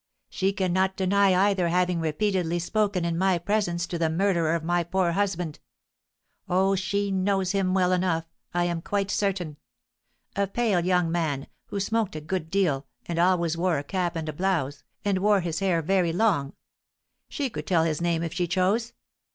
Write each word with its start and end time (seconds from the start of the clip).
She 0.31 0.51
cannot 0.51 0.97
deny 0.97 1.49
either 1.51 1.67
having 1.67 1.99
repeatedly 1.99 2.57
spoken 2.57 3.05
in 3.05 3.19
my 3.19 3.37
presence 3.37 3.85
to 3.85 3.99
the 3.99 4.09
murderer 4.09 4.55
of 4.55 4.63
my 4.63 4.83
poor 4.83 5.11
husband. 5.11 5.59
Oh, 6.49 6.73
she 6.73 7.11
knows 7.11 7.51
him 7.51 7.75
well 7.75 7.91
enough, 7.91 8.25
I 8.51 8.63
am 8.63 8.81
quite 8.81 9.11
certain; 9.11 9.57
a 10.35 10.47
pale 10.47 10.83
young 10.83 11.11
man, 11.11 11.45
who 11.67 11.79
smoked 11.79 12.15
a 12.15 12.19
good 12.21 12.49
deal, 12.49 12.87
and 13.05 13.19
always 13.19 13.55
wore 13.57 13.77
a 13.77 13.83
cap 13.83 14.15
and 14.15 14.27
a 14.27 14.33
blouse, 14.33 14.83
and 15.05 15.19
wore 15.19 15.41
his 15.41 15.59
hair 15.59 15.83
very 15.83 16.11
long; 16.13 16.53
she 17.29 17.51
could 17.51 17.67
tell 17.67 17.83
his 17.83 18.01
name 18.01 18.23
if 18.23 18.33
she 18.33 18.47
chose. 18.47 18.93